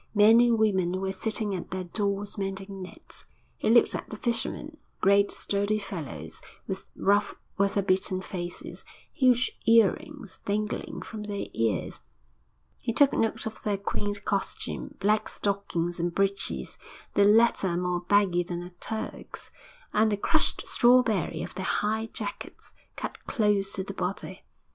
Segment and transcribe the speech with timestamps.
[0.15, 3.25] Men and women were sitting at their doors mending nets.
[3.59, 8.83] He looked at the fishermen, great, sturdy fellows, with rough, weather beaten faces,
[9.13, 12.01] huge earrings dangling from their ears.
[12.81, 16.79] He took note of their quaint costume black stockings and breeches,
[17.13, 19.51] the latter more baggy than a Turk's,
[19.93, 24.45] and the crushed strawberry of their high jackets, cut close to the body.